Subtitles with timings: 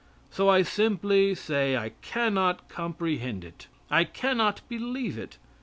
[0.31, 3.67] So I simply say I cannot comprehend it.
[3.91, 5.37] I cannot believe it.